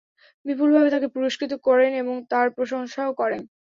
[0.45, 3.41] বিপুলভাবে তাকে পুরস্কৃত করেন এবং তার প্রশংসাও করেন।